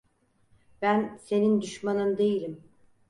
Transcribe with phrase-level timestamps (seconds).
[0.81, 2.63] Ben senin düşmanın değilim.